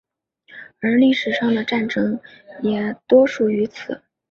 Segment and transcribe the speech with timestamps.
[0.79, 2.19] 而历史上的战争
[2.63, 4.01] 也多属于此。